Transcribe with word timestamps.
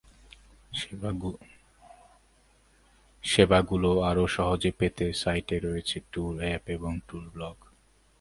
সেবাগুলো 3.23 3.91
আরও 4.09 4.25
সহজে 4.27 4.71
পেতে 4.79 5.05
সাইটে 5.13 5.55
রয়েছে 5.59 5.97
ট্যুর 6.11 6.33
অ্যাপ 6.41 6.63
এবং 6.69 6.93
ট্যুর 7.07 7.25
ব্লগ। 7.29 7.55